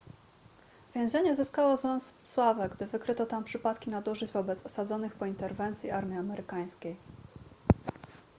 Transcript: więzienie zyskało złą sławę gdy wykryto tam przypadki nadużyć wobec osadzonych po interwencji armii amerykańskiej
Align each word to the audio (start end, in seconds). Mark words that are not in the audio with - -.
więzienie 0.95 1.35
zyskało 1.35 1.77
złą 1.77 1.99
sławę 2.23 2.69
gdy 2.69 2.85
wykryto 2.85 3.25
tam 3.25 3.43
przypadki 3.43 3.89
nadużyć 3.89 4.31
wobec 4.31 4.63
osadzonych 4.65 5.15
po 5.15 5.25
interwencji 5.25 5.91
armii 5.91 6.17
amerykańskiej 6.17 6.97